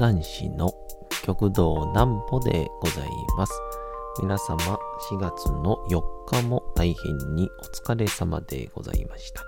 [0.00, 0.72] 講談師の
[1.26, 3.52] 極道南歩でございます。
[4.22, 4.56] 皆様、
[5.10, 7.50] 4月の4日も大変に
[7.84, 9.44] お疲れ様でございました。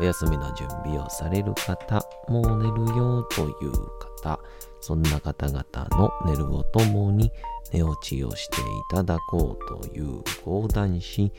[0.00, 3.72] お休みの準備をされる方、もう寝るよという
[4.20, 4.40] 方、
[4.80, 5.62] そんな方々
[5.92, 7.30] の寝るをともに
[7.72, 11.30] 寝落ちをしていただこうという講談師、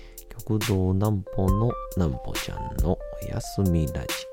[0.48, 2.98] 極道南歩の南歩ちゃんのお
[3.30, 4.33] 休みラジオ。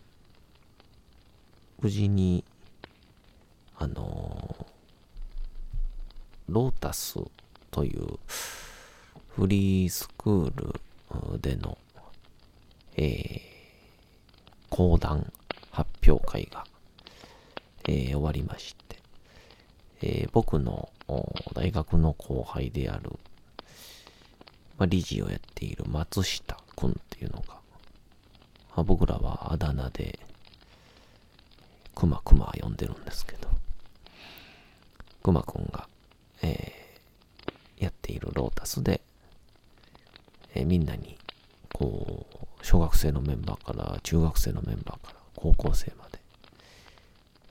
[1.81, 2.43] 無事に、
[3.77, 4.67] あの
[6.47, 7.19] ロータス
[7.71, 8.19] という
[9.29, 10.73] フリースクー
[11.33, 11.77] ルでの、
[12.97, 13.51] えー
[14.69, 15.33] 講談
[15.71, 16.63] 発表会が、
[17.85, 18.99] えー終わりまして、
[20.01, 20.89] えー僕の
[21.53, 23.19] 大学の後輩である、
[24.77, 27.43] まあ、理事をやっている松下くんっていうの
[28.75, 30.19] が、僕らはあだ名で、
[31.95, 33.47] くまくま呼んでるんですけど、
[35.23, 35.87] くまくんが、
[36.41, 36.81] えー
[37.83, 39.01] やっているロータスで、
[40.53, 41.17] えーみんなに、
[41.73, 42.27] こ
[42.61, 46.19] う、小学生のメンバーから中学生のメンバーから高校生まで、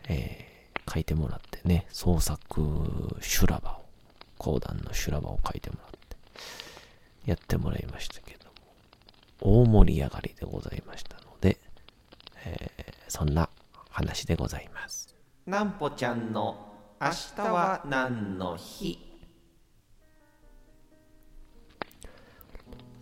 [0.09, 0.51] えー
[0.93, 2.63] 書いてもらってね、創作
[3.21, 3.85] 修羅場を、
[4.39, 6.17] 講談の修羅場を書いてもらって、
[7.27, 11.59] やってもらいましたけども、大盛り上がりでございましたので、
[12.45, 13.49] えーそんな
[14.01, 15.15] 話でございます。
[15.45, 18.99] なんぽちゃんの明日は何の日？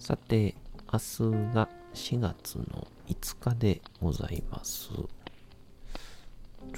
[0.01, 0.57] さて、
[0.93, 4.89] 明日が4月の5日でございます。
[4.89, 5.07] ちょ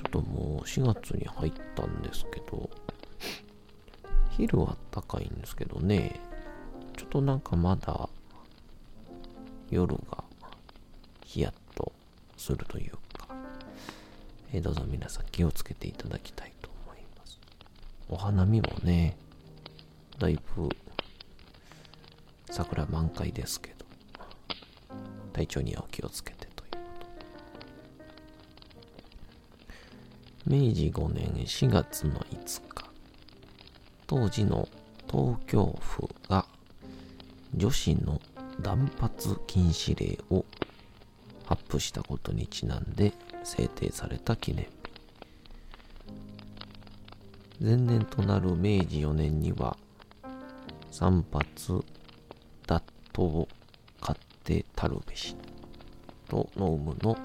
[0.07, 2.69] っともう4月に入ったんですけど、
[4.37, 6.21] 昼は暖かいんですけどね、
[6.95, 8.11] ちょっとなんかまだ
[9.71, 10.25] 夜が
[11.25, 11.91] ヒヤッと
[12.37, 12.99] するというか、
[14.53, 17.39] えーどうぞ皆さん気をつけていただきたいと思います。
[18.09, 19.17] お花見もね、
[20.19, 20.69] だいぶ
[22.51, 23.87] 桜満開ですけど、
[25.33, 26.79] 体調にはお気をつけてというこ
[30.45, 30.51] と。
[30.51, 32.91] 明治5年4月の5日、
[34.09, 34.69] 当時の
[35.09, 36.47] 東京府が
[37.55, 38.21] 女子の
[38.63, 39.13] 断髪
[39.47, 40.45] 禁止令を
[41.47, 43.13] 発布したことにちなんで
[43.45, 44.67] 制定された記念。
[47.61, 49.77] 前年となる明治4年には、
[50.91, 51.45] 散髪、
[52.67, 53.49] 脱頭、
[54.01, 55.37] 勝手たるべし、
[56.29, 57.19] との有無の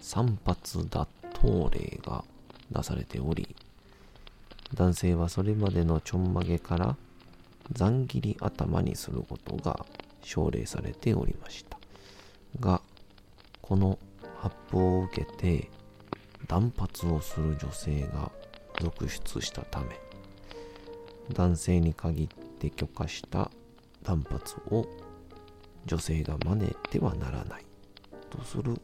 [0.00, 2.24] 散髪脱頭令が
[2.70, 3.56] 出されており、
[4.74, 6.96] 男性はそれまでのちょんまげから
[7.72, 9.84] ざん切り頭にすることが
[10.22, 11.78] 奨励されておりました。
[12.60, 12.80] が、
[13.62, 13.98] この
[14.44, 15.70] 発布を受けて
[16.48, 18.30] 断髪をする女性が
[18.78, 19.86] 続出したため
[21.32, 22.28] 男性に限っ
[22.58, 23.50] て許可した
[24.02, 24.42] 断髪
[24.76, 24.86] を
[25.86, 27.64] 女性が真似てはならない
[28.28, 28.78] とする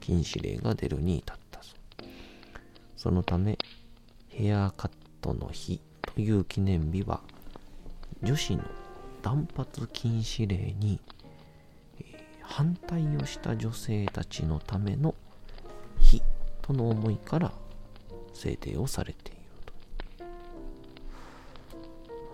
[0.00, 1.76] 禁止令が出るに至ったそ
[2.96, 3.56] そのため
[4.28, 4.90] ヘアカッ
[5.20, 7.20] トの日という記念日は
[8.24, 8.64] 女子の
[9.22, 10.98] 断髪禁止令に
[12.50, 15.14] 反対をした女性たちのための
[15.98, 16.22] 日
[16.62, 17.52] との思いから
[18.34, 20.24] 制定をされていると。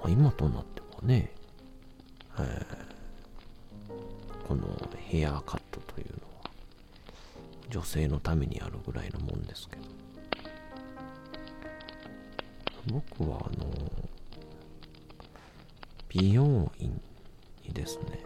[0.00, 1.30] まあ今となってはね、
[2.38, 2.96] えー
[4.46, 4.62] この
[4.96, 6.14] ヘアカットというの
[6.44, 6.50] は
[7.68, 9.74] 女性のためにあるぐらいのもんですけ
[12.92, 13.66] ど僕はあの
[16.08, 17.00] 美容院
[17.66, 18.24] にですね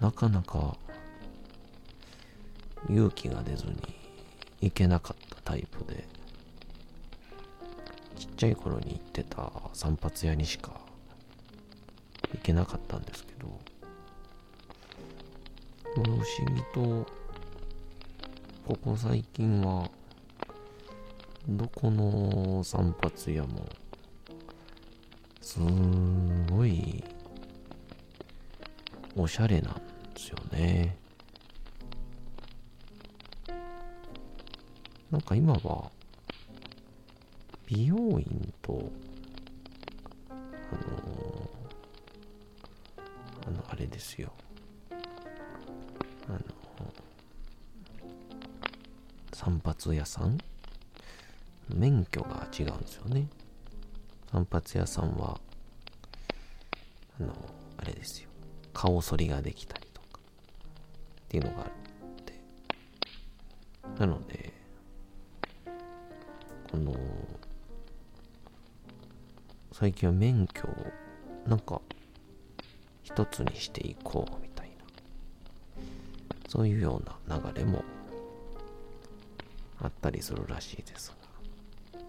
[0.00, 0.76] なかなか
[2.88, 3.76] 勇気が出ずに
[4.62, 6.04] 行けなかったタイプで
[8.18, 10.72] ちっちゃい頃に行ってた散髪屋にしか
[12.32, 13.48] 行けなかったんですけど
[15.94, 16.22] 不思
[16.54, 17.06] 議と
[18.66, 19.90] ここ最近は
[21.48, 23.66] どこの散髪屋も
[25.40, 25.58] す
[26.50, 27.02] ごい
[29.16, 29.89] おしゃれなん
[30.20, 30.96] ですよね。
[35.10, 35.90] なんか今は
[37.66, 38.90] 美容院と
[40.30, 40.34] あ
[40.74, 41.50] の
[43.46, 44.30] あのあれですよ。
[46.28, 46.38] あの
[49.32, 50.38] 散髪屋さん？
[51.74, 53.26] 免許が違うんですよね。
[54.30, 55.40] 散髪屋さんは
[57.18, 57.32] あの
[57.78, 58.28] あれですよ。
[58.74, 59.79] 顔剃りができた
[61.30, 61.68] っていうのがあっ
[62.24, 62.34] て。
[64.00, 64.52] なので
[66.68, 66.96] この
[69.70, 71.80] 最近は免許をなんか
[73.04, 74.72] 一つにしていこうみたいな。
[76.48, 77.84] そういうような流れも
[79.80, 81.14] あったりするらしいです
[81.94, 82.00] が、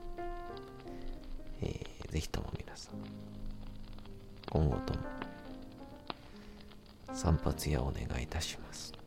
[1.62, 2.96] えー、ぜひとも皆さん
[4.50, 5.00] 今後とも
[7.14, 9.01] 散髪屋お願いいたします。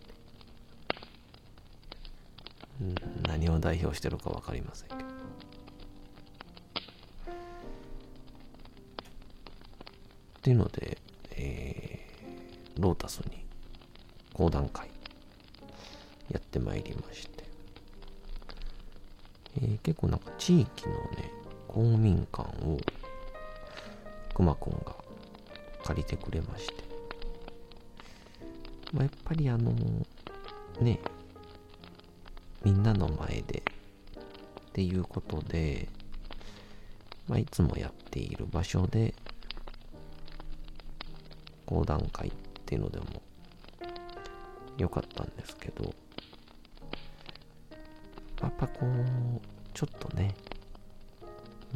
[3.45, 5.01] 何を代表してるか分かりませんけど。
[5.01, 5.05] っ
[10.43, 10.99] ていうので、
[11.33, 13.45] えー、ロータスに
[14.33, 14.89] 講談会
[16.31, 17.45] やってまいりまして、
[19.57, 21.33] えー、結構なんか地域のね、
[21.69, 22.79] 公民館を
[24.35, 24.95] くまくんが
[25.85, 26.75] 借りてくれまして、
[28.93, 29.73] まあ、やっぱりあの、
[30.81, 31.01] ね、
[32.65, 33.63] みんなの前で。
[34.69, 35.89] っていうことで、
[37.29, 39.15] まあ、いつもやっている場所で
[41.65, 42.33] 講談会っ
[42.67, 43.07] ていうのでも
[44.77, 45.95] 良かったんですけど、
[48.43, 49.05] やっぱこう、
[49.73, 50.35] ちょっとね、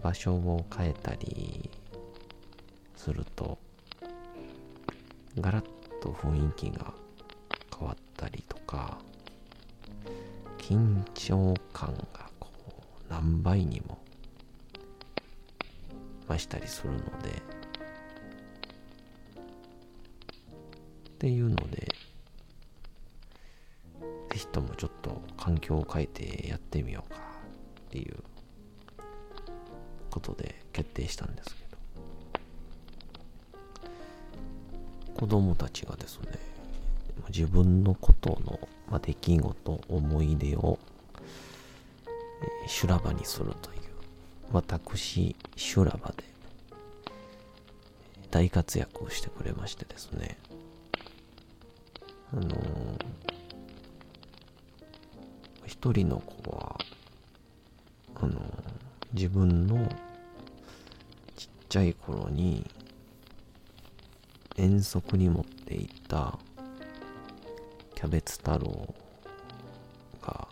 [0.03, 1.71] 場所を変えたり
[2.97, 3.59] すると、
[5.39, 5.65] ガラッ
[6.03, 6.93] と雰囲気が
[7.79, 8.99] 変わったりとか、
[10.69, 12.51] 緊張感がこ
[13.09, 13.97] う、何倍にも
[16.29, 17.31] 増したりするので、
[21.09, 21.89] っていうので、
[24.31, 27.21] ぜひともちょっと環境を変えてやってみようかっ
[27.91, 28.17] ていう
[30.11, 31.65] ことで決定したんですけ
[35.15, 36.39] ど、子供たちがですね、
[37.31, 40.79] 自分のことの、まあ、出来事、思い出を、
[41.17, 43.79] えー、修羅場にするという、
[44.53, 46.25] 私、修羅場で
[48.31, 50.39] 大活躍をしてくれましてですね、
[52.33, 52.57] あのー、
[55.67, 56.79] 一人の子は、
[58.17, 58.43] あのー、
[59.13, 59.89] 自分の
[61.37, 62.69] ちっちゃい頃に
[64.57, 66.39] 遠足に持っていた
[67.99, 68.95] キャベツ太郎
[70.23, 70.47] が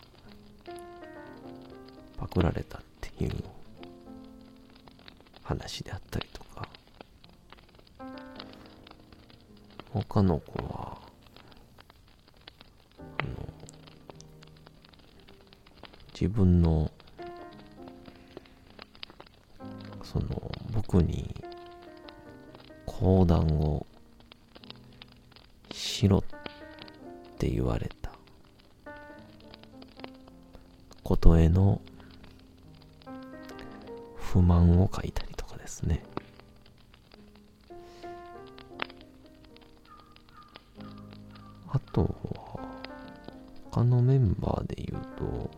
[2.17, 3.31] パクられたっていう
[5.43, 6.67] 話であったりとか。
[9.93, 10.97] 他の子は
[13.17, 13.29] あの
[16.13, 16.91] 自分の
[20.03, 21.33] その僕に
[22.85, 23.87] 講談を
[27.47, 28.11] って言われた。
[31.01, 31.79] ことへの
[34.17, 36.03] 不満を書いたりとかですね。
[41.69, 42.09] あとは
[43.71, 45.49] 他のメンバーで言うと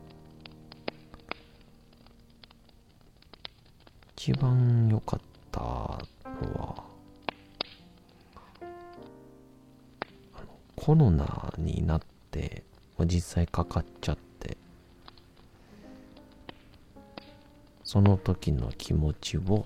[4.15, 5.19] 一番良かっ
[5.51, 6.83] たのは、
[10.75, 12.01] コロナになっ
[12.31, 12.63] て、
[12.97, 14.57] まあ、実際かかっちゃって、
[17.83, 19.65] その時の気持ちを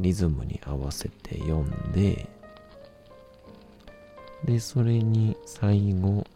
[0.00, 2.28] リズムに合わせて読んで、
[4.44, 6.26] で、それに最後、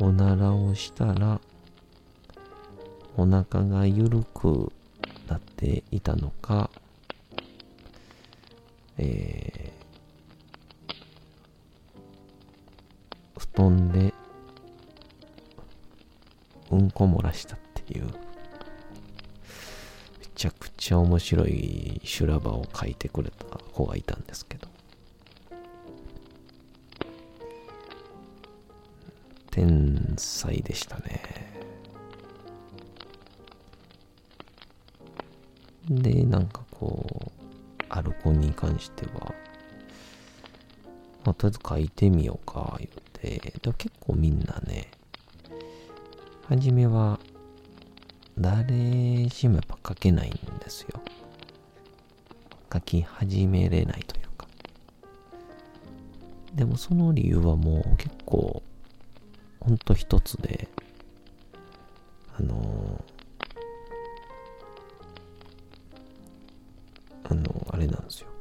[0.00, 1.40] おならをしたら、
[3.16, 4.72] お腹が緩く
[5.28, 6.70] なっていたのか、
[8.96, 9.67] えー、
[13.58, 14.14] 団で
[16.70, 18.10] うんこ漏らしたっていう、め
[20.34, 24.68] ちゃくちゃ面白い修羅場を書いてくれた子がいたんですけど、
[29.50, 31.22] 天才でしたね。
[35.88, 37.30] で、なんかこう、
[37.88, 39.34] アルコンに関しては、
[41.28, 44.90] まあ、とりあえず書いてみようか、言うて、でも結構みんなね、
[46.48, 47.20] はじめは、
[48.38, 51.02] 誰しもやっぱ書けないんですよ。
[52.72, 54.46] 書き始めれないというか。
[56.54, 58.62] でもその理由はもう結構、
[59.60, 60.66] ほんと一つで、
[62.38, 68.37] あのー、あの、あれなんですよ。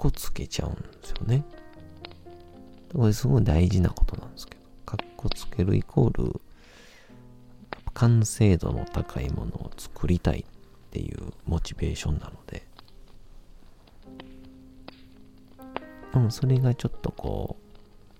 [0.00, 1.44] こつけちゃうんですよね。
[2.94, 6.40] これすごい大事なことなんですけど、かっこつけるイコール、
[7.92, 10.44] 完成度の高いものを作りたいっ
[10.90, 12.62] ていうモチベーションなので、
[16.14, 17.58] うん、それがちょっとこ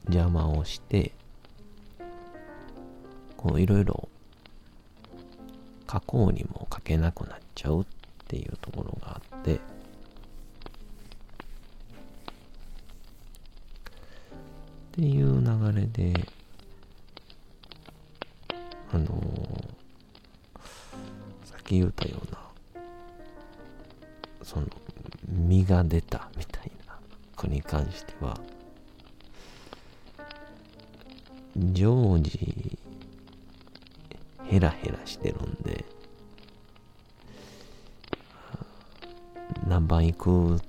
[0.07, 1.13] う、邪魔をして、
[3.39, 4.11] こういろいろ
[5.91, 7.87] 書こうにも書けなくなっちゃうっ
[8.29, 9.61] ていうところがあって、
[14.91, 16.13] っていう流れで、
[18.93, 19.11] あのー、
[21.45, 22.39] さっき言ったような、
[24.43, 24.67] その、
[25.29, 26.99] 実が出たみたいな
[27.37, 28.41] 子に関しては、
[31.73, 32.77] 常時、
[34.45, 35.85] ヘラヘラしてるんで、
[39.69, 40.61] 何番行く、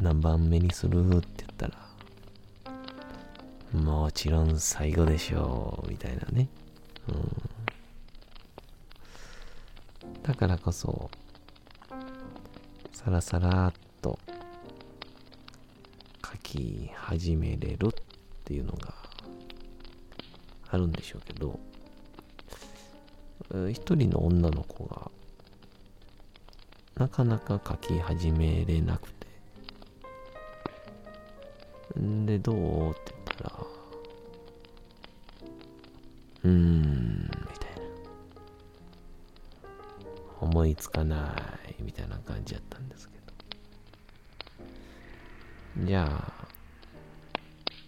[0.00, 1.75] 何番目にするって言ったら、
[4.06, 6.48] もちろん最後でしょう、みたいなね。
[7.08, 7.32] うん。
[10.22, 11.10] だからこそ、
[12.92, 14.16] さらさらっと
[16.24, 17.90] 書き始めれるっ
[18.44, 18.94] ていうのが
[20.70, 21.58] あるんでしょうけど、
[23.68, 25.10] 一人の女の子が
[26.94, 29.26] なかなか書き始めれなくて、
[31.98, 33.65] んで、どうって言ったら、
[36.46, 37.82] うん、みたいな。
[40.40, 41.34] 思いつかな
[41.76, 43.16] い、みたいな感じやったんですけ
[45.80, 45.86] ど。
[45.86, 46.48] じゃあ、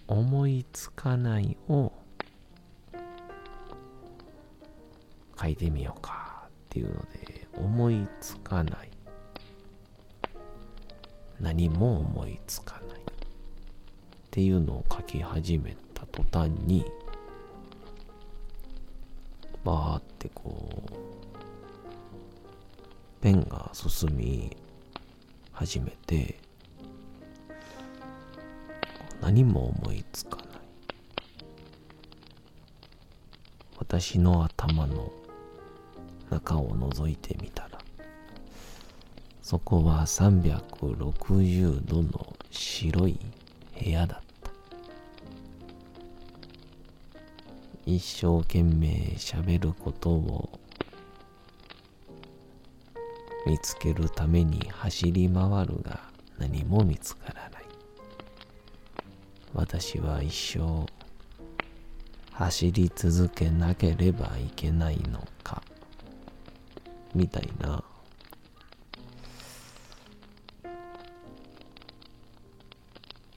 [0.08, 1.92] 思いつかないを
[5.40, 8.90] 書いてみようかっていうので、思いつかない。
[11.38, 12.98] 何も思いつかない。
[12.98, 13.02] っ
[14.32, 16.84] ていうのを書き始めた途端に、
[19.64, 20.92] バーってこう、
[23.20, 24.56] ペンが進み
[25.52, 26.38] 始めて、
[29.20, 30.46] 何も思いつかない。
[33.78, 35.12] 私の頭の
[36.30, 37.78] 中を覗いてみたら、
[39.42, 43.18] そこは360度の白い
[43.82, 44.27] 部屋だった。
[47.90, 50.60] 一生懸命喋ることを
[53.46, 55.98] 見つけるために走り回るが
[56.36, 57.64] 何も見つからない。
[59.54, 60.84] 私は一生
[62.32, 65.62] 走り続けなければいけないのか。
[67.14, 67.82] みたいな。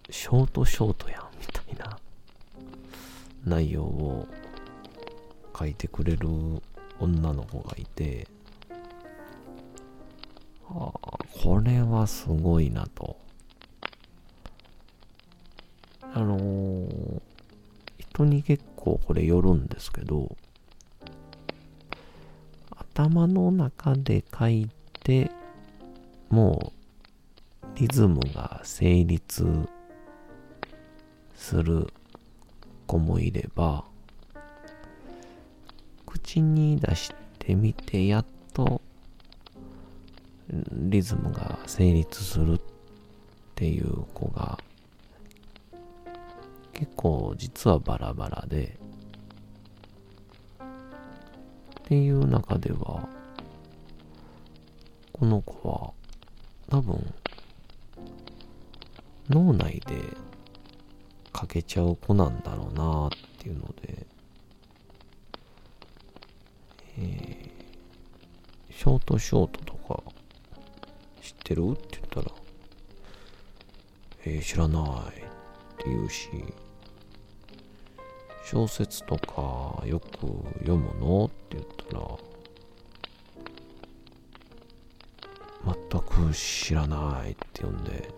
[0.09, 1.97] ショートショートやん、みたいな
[3.45, 4.27] 内容を
[5.61, 6.27] 書いてくれる
[6.99, 8.27] 女の子がいて、
[10.67, 13.15] ああ、これはすごいなと。
[16.13, 17.21] あのー、
[17.99, 20.35] 人に結構これよるんですけど、
[22.75, 24.67] 頭の中で書い
[25.03, 25.29] て、
[26.29, 26.73] も
[27.63, 29.69] うリズムが成立
[31.35, 31.93] する
[32.87, 33.90] 子もいれば、
[36.11, 38.81] 口に出してみてやっと
[40.73, 42.61] リズムが成立するっ
[43.55, 44.59] ていう子が
[46.73, 48.77] 結構実はバラバラで
[51.79, 53.07] っていう中では
[55.13, 55.93] この子は
[56.69, 57.13] 多分
[59.29, 59.95] 脳内で
[61.39, 64.10] 書けちゃう子なんだろうなっていうので
[66.97, 70.03] ショートショートとか
[71.21, 71.71] 知ってる？
[71.71, 72.35] って言ったら、
[74.25, 74.81] えー、知らな
[75.15, 75.23] いっ
[75.77, 76.29] て言うし、
[78.43, 80.27] 小説とかよく
[80.59, 81.25] 読むの？
[81.25, 82.01] って言ったら、
[85.91, 88.09] 全く知らないって呼んで、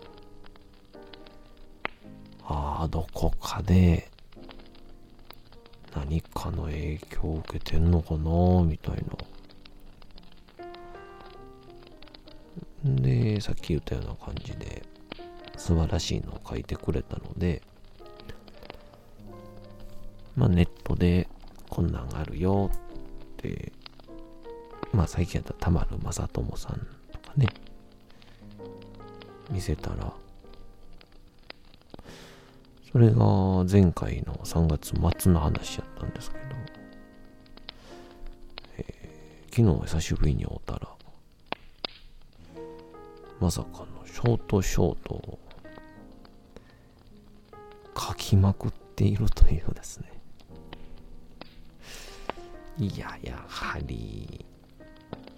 [2.46, 4.10] ああ、どこかで
[5.94, 9.02] 何かの影響を受けてんのかなみたいな。
[12.84, 14.82] で、さっき言ったような感じで、
[15.56, 17.62] 素晴らしいのを書いてくれたので、
[20.36, 21.28] まあネットで
[21.70, 22.76] こんなんあるよっ
[23.36, 23.72] て、
[24.92, 26.72] まあ最近やったら田丸正智さん
[27.12, 27.48] とかね、
[29.50, 30.12] 見せたら、
[32.94, 36.44] それが前回の3月末の話やったんですけど、
[38.78, 40.88] えー、昨日久しぶりに会うたら、
[43.40, 45.38] まさかのショートショートを
[47.98, 50.12] 書きまくっているというですね。
[52.78, 54.46] いや、やはり、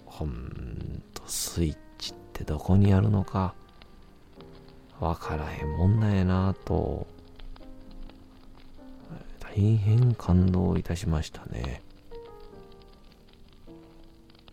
[0.05, 3.55] ほんとスイッチってどこにあるのか、
[4.99, 7.16] わからへんもんなんやなと
[9.57, 11.81] 大変感動いたしましたね。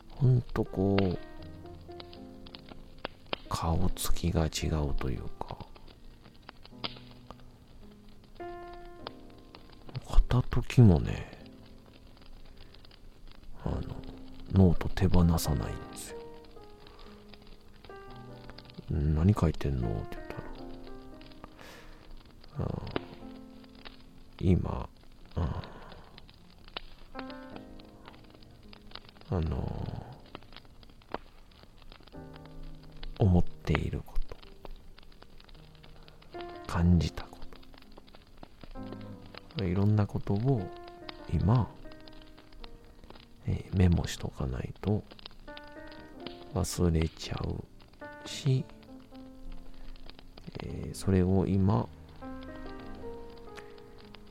[0.09, 1.19] ほんとこう、
[3.51, 5.59] 顔つきが違うというか、
[10.09, 11.39] 片時もね、
[13.63, 13.83] あの、
[14.53, 16.19] ノート手放さないんですよ。
[18.91, 19.89] 何書いてんの？
[19.89, 20.29] って言っ
[22.57, 22.85] たら、あ
[24.41, 24.89] 今、
[29.37, 30.07] あの
[33.19, 34.37] 思っていること。
[36.69, 37.39] 感じたこ
[39.57, 39.65] と。
[39.65, 40.61] いろんなことを
[41.33, 41.69] 今、
[43.47, 45.03] えー、メモしとかないと
[46.55, 47.65] 忘れちゃう
[48.29, 48.65] し、
[50.63, 51.89] えー、それを今、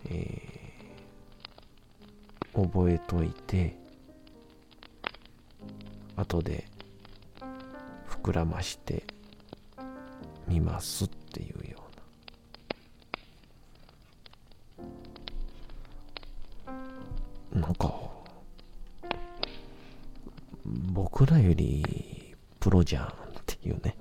[0.09, 3.82] えー、覚えといて
[6.15, 6.67] 後で
[8.07, 9.03] 膨らまして
[10.47, 11.77] みますっていうよ
[17.55, 17.61] うな。
[17.61, 17.93] なんか
[20.65, 23.09] 僕らよりプロじゃんっ
[23.45, 23.95] ていうね、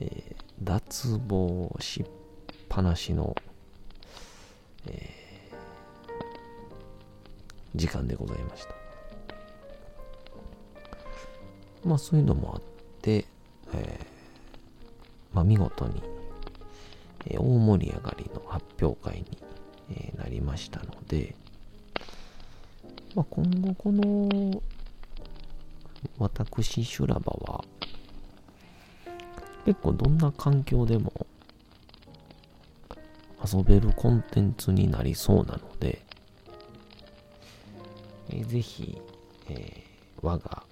[0.00, 2.06] えー、脱帽しっ
[2.68, 3.34] ぱなしの、
[4.86, 8.81] えー、時間でございました。
[11.84, 12.62] まあそういうのもあっ
[13.00, 13.24] て、
[13.74, 16.02] えー、まあ見事に、
[17.26, 19.26] えー、大盛り上がりの発表会に、
[19.90, 21.34] えー、なりましたので、
[23.14, 24.62] まあ今後この
[26.18, 27.64] 私修羅場は
[29.64, 31.12] 結構どんな環境でも
[33.44, 36.02] 遊べるコンテンツになりそうなので、
[38.30, 38.98] えー、ぜひ、
[39.48, 40.62] えー、我が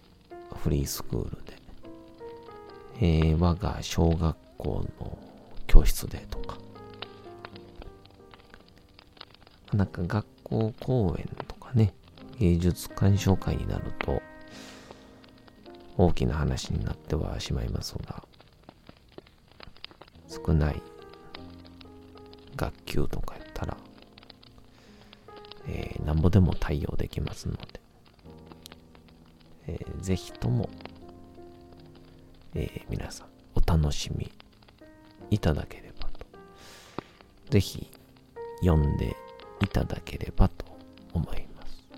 [0.56, 1.56] フリースクールで、
[3.00, 5.18] えー、我が小学校の
[5.66, 6.58] 教室でとか、
[9.72, 11.94] なんか学校公演とかね、
[12.38, 14.20] 芸術鑑賞会になると、
[15.96, 18.24] 大きな話になってはしまいますが、
[20.28, 20.82] 少ない
[22.56, 23.76] 学級とかやったら、
[25.68, 27.69] えー、なんぼでも対応できますので、
[29.66, 30.68] えー、ぜひとも、
[32.54, 34.30] えー、皆さんお楽しみ
[35.30, 36.26] いただければと。
[37.50, 37.90] ぜひ
[38.60, 39.16] 読んで
[39.60, 40.64] いただければと
[41.12, 41.88] 思います。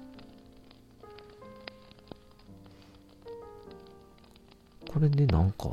[4.92, 5.70] これでなんか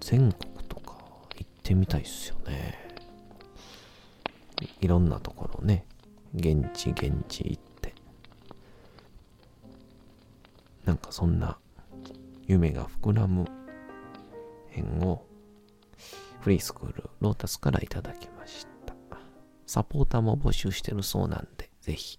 [0.00, 0.96] 全国とか
[1.36, 2.88] 行ってみたいっすよね。
[4.80, 5.84] いろんなところね、
[6.34, 7.62] 現地現地行っ
[11.08, 11.58] かそんな
[12.46, 13.46] 夢が膨らむ
[14.68, 15.24] 編を
[16.40, 18.94] フリースクールロータスからいただきました。
[19.66, 22.18] サポーターも募集してるそうなんで、ぜひ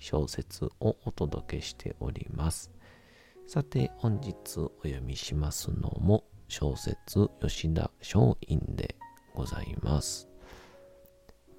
[0.00, 2.72] 小説をお届けしております。
[3.46, 8.96] さて、本日お読みしますのも小説吉田松陰で
[9.34, 10.28] ございます。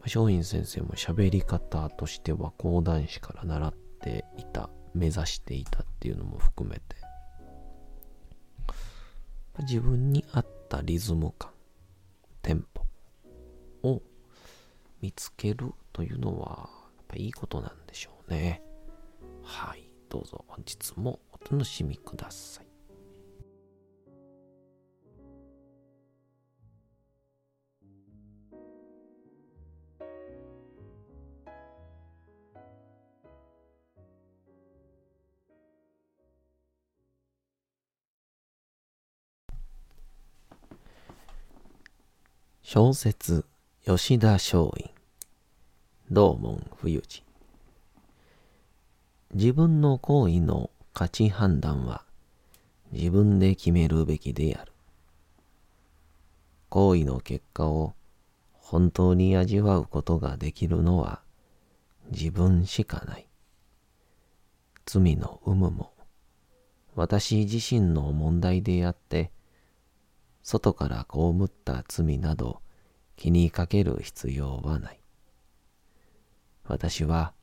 [0.01, 6.95] 松陰先生も喋り方としては講談師から習っていた、目指していたっていうのも含めて、
[9.59, 11.51] 自分に合ったリズム感、
[12.41, 12.83] テンポ
[13.83, 14.01] を
[15.01, 16.80] 見つけるというのは、
[17.11, 18.61] ぱいいことなんでしょうね。
[19.43, 19.89] はい。
[20.09, 22.67] どうぞ本日もお楽しみください。
[42.63, 43.45] 小説
[43.85, 45.00] 吉田松陰
[46.13, 47.23] 道門冬治
[49.33, 52.03] 自分の行為の価値判断は
[52.91, 54.73] 自分で決めるべきである。
[56.67, 57.93] 行為の結果を
[58.51, 61.21] 本当に味わうことができるのは
[62.11, 63.25] 自分しかない。
[64.85, 65.93] 罪の有無も
[66.93, 69.31] 私自身の問題であって
[70.43, 72.61] 外から被った罪など
[73.15, 75.00] 気にかける必要はない。
[76.65, 77.33] 私は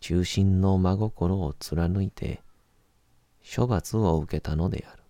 [0.00, 2.42] 中心の真心を貫いて
[3.54, 5.02] 処罰を受けたのである。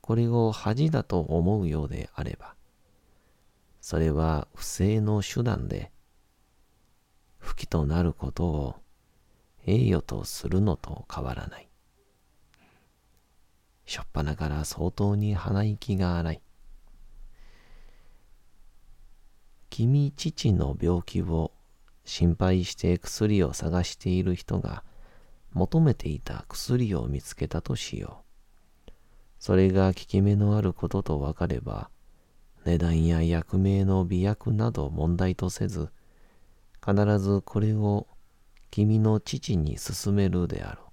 [0.00, 2.54] これを恥だと思うようであれば、
[3.80, 5.92] それは不正の手段で、
[7.38, 8.74] 不義となることを
[9.66, 11.68] 栄誉とするのと変わらない。
[13.86, 16.42] しょっぱなから相当に鼻息が荒い。
[19.80, 21.52] 君父の病気を
[22.04, 24.84] 心配して薬を探している人が
[25.54, 28.22] 求めていた薬を見つけたとしよ
[28.86, 28.90] う。
[29.38, 31.88] それが効き目のあることと分かれば、
[32.66, 35.88] 値段や役名の美薬など問題とせず、
[36.86, 38.06] 必ずこれを
[38.70, 40.92] 君の父に勧めるであろ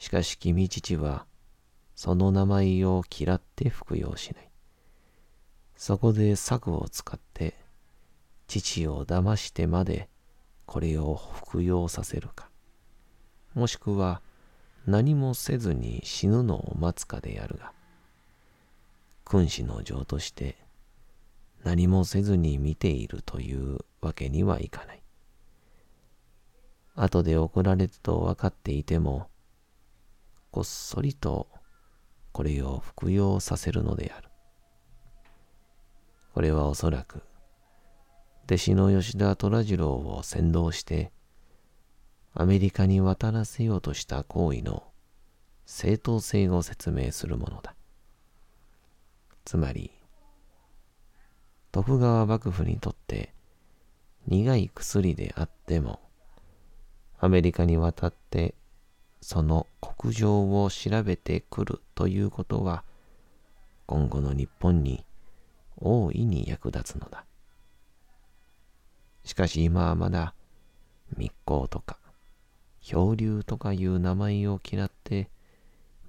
[0.00, 0.02] う。
[0.02, 1.26] しかし君父は、
[1.94, 4.51] その名前を嫌って服用しない。
[5.76, 7.54] そこで策を使って、
[8.46, 10.08] 父を騙してまで
[10.66, 12.48] これを服用させるか。
[13.54, 14.22] もしくは
[14.86, 17.72] 何もせずに死ぬのを待つかであるが、
[19.24, 20.56] 君子の情として
[21.64, 25.02] 何もせずに見ているというわけにはいかない。
[26.94, 29.28] 後で怒られると分かっていても、
[30.50, 31.48] こっそりと
[32.32, 34.28] これを服用させるのである。
[36.32, 37.22] これはおそらく、
[38.44, 41.12] 弟子の吉田虎次郎を先導して、
[42.34, 44.82] アメリカに渡らせようとした行為の
[45.66, 47.74] 正当性を説明するものだ。
[49.44, 49.90] つまり、
[51.70, 53.34] 徳川幕府にとって
[54.26, 56.00] 苦い薬であっても、
[57.18, 58.54] アメリカに渡って
[59.20, 62.84] その国情を調べてくるということは、
[63.86, 65.04] 今後の日本に
[65.82, 67.24] 大いに役立つのだ。
[69.24, 70.34] しかし今はまだ
[71.16, 71.98] 密航とか
[72.80, 75.30] 漂流とかいう名前を嫌って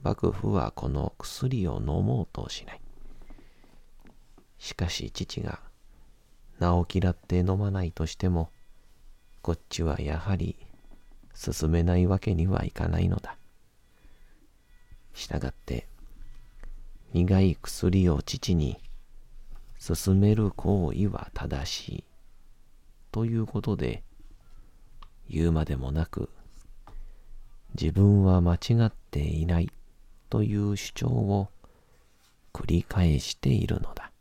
[0.02, 2.82] 幕府はこの薬を飲もうとしない。
[4.58, 5.60] しかし父が
[6.60, 8.50] 名を嫌って飲まないとしても
[9.42, 10.56] こっちはやはり
[11.34, 13.38] 進めないわけにはいかないのだ。
[15.14, 15.88] したがって、
[17.14, 18.80] 苦い薬を父に
[19.86, 22.04] 勧める行為は正しい。
[23.12, 24.02] ということで、
[25.30, 26.30] 言うまでもなく、
[27.80, 29.70] 自分は間違っていない
[30.30, 31.50] という主張を
[32.54, 34.12] 繰り返しているのだ。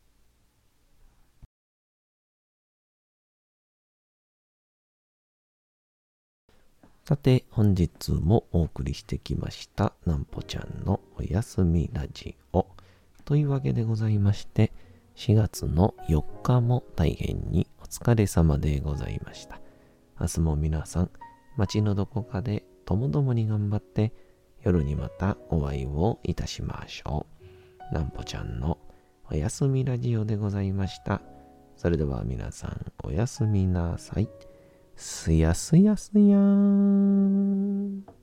[7.05, 12.67] さて、本日もお送りしてきました、なんぽちゃんのおやすみラジオ。
[13.25, 14.73] というわけでございまして、
[15.17, 19.61] 4月の4日も大変にお疲れ様でございました。
[20.21, 21.11] 明日も皆さん、
[21.57, 24.13] 街のどこかでともどもに頑張って
[24.63, 27.27] 夜にまたお会いをいたしましょ
[27.91, 27.95] う。
[27.95, 28.79] なんぽちゃんの
[29.31, 31.21] おやすみラジオでございました。
[31.77, 34.29] それでは皆さんおやすみなさい。
[34.97, 38.22] すやすやすやーん。